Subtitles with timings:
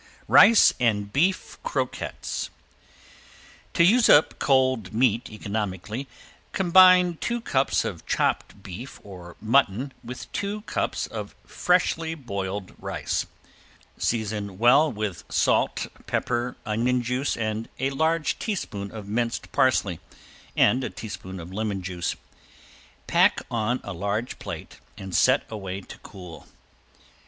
[0.27, 2.49] ~RICE AND BEEF CROQUETTES~
[3.75, 6.07] To use up cold meat economically
[6.53, 13.27] combine two cups of chopped beef or mutton with two cups of freshly boiled rice.
[13.95, 19.99] Season well with salt, pepper, onion juice, a large teaspoon of minced parsley,
[20.57, 22.15] and a teaspoon of lemon juice.
[23.05, 26.47] Pack on a large plate and set away to cool.